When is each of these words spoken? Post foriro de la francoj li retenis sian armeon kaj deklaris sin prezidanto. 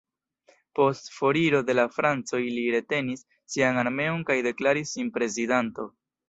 Post 0.77 1.09
foriro 1.17 1.59
de 1.67 1.75
la 1.79 1.85
francoj 1.97 2.39
li 2.55 2.63
retenis 2.77 3.21
sian 3.57 3.79
armeon 3.83 4.25
kaj 4.31 4.39
deklaris 4.49 4.97
sin 4.99 5.13
prezidanto. 5.21 5.89